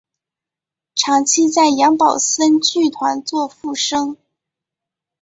[0.95, 4.17] 长期在杨宝森剧团做副生。